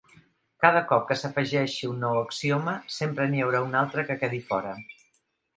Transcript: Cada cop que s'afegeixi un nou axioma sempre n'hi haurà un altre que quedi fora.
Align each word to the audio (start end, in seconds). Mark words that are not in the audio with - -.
Cada 0.63 0.79
cop 0.91 1.03
que 1.11 1.17
s'afegeixi 1.19 1.89
un 1.91 2.01
nou 2.05 2.17
axioma 2.21 2.73
sempre 2.97 3.31
n'hi 3.35 3.45
haurà 3.45 3.63
un 3.69 3.79
altre 3.83 4.07
que 4.09 4.21
quedi 4.25 4.41
fora. 4.49 4.77